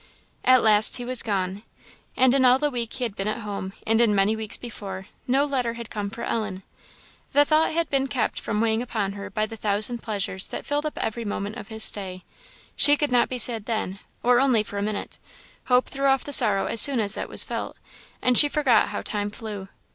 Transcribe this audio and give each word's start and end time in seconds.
At 0.43 0.63
last 0.63 0.97
he 0.97 1.05
was 1.05 1.21
gone. 1.21 1.61
And 2.17 2.33
in 2.33 2.43
all 2.43 2.57
the 2.57 2.71
week 2.71 2.93
he 2.93 3.03
had 3.03 3.15
been 3.15 3.27
at 3.27 3.41
home, 3.43 3.73
and 3.85 4.01
in 4.01 4.15
many 4.15 4.35
weeks 4.35 4.57
before, 4.57 5.05
no 5.27 5.45
letter 5.45 5.73
had 5.75 5.91
come 5.91 6.09
for 6.09 6.23
Ellen. 6.23 6.63
The 7.33 7.45
thought 7.45 7.71
had 7.73 7.87
been 7.91 8.07
kept 8.07 8.39
from 8.39 8.61
weighing 8.61 8.81
upon 8.81 9.11
her 9.11 9.29
by 9.29 9.45
the 9.45 9.55
thousand 9.57 10.01
pleasures 10.01 10.47
that 10.47 10.65
filled 10.65 10.87
up 10.87 10.97
every 10.97 11.23
moment 11.23 11.57
of 11.57 11.67
his 11.67 11.83
stay; 11.83 12.23
she 12.75 12.97
could 12.97 13.11
not 13.11 13.29
be 13.29 13.37
sad 13.37 13.65
then, 13.67 13.99
or 14.23 14.39
only 14.39 14.63
for 14.63 14.79
a 14.79 14.81
minute; 14.81 15.19
hope 15.65 15.87
threw 15.87 16.07
off 16.07 16.23
the 16.23 16.33
sorrow 16.33 16.65
as 16.65 16.81
soon 16.81 16.99
as 16.99 17.15
it 17.15 17.29
was 17.29 17.43
felt; 17.43 17.77
and 18.23 18.39
she 18.39 18.47
forgot 18.49 18.87
how 18.87 19.03
time 19.03 19.29
flew. 19.29 19.67